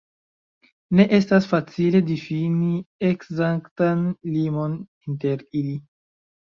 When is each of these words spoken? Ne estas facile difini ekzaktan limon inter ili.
Ne 0.99 1.05
estas 1.17 1.47
facile 1.51 2.01
difini 2.09 2.71
ekzaktan 3.11 4.03
limon 4.33 4.77
inter 5.13 5.49
ili. 5.65 5.81